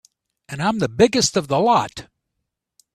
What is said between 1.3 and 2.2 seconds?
of the lot.